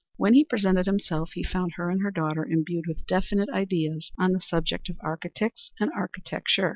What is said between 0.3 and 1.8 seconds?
he presented himself he found